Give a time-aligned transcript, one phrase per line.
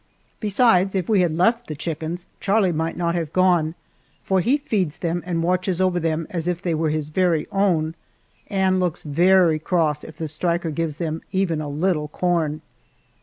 [0.39, 3.75] Besides, if we had left the chickens, Charlie might not have gone,
[4.23, 7.93] for he feeds them and watches over them as if they were his very own,
[8.49, 12.61] and looks very cross if the striker gives them even a little corn.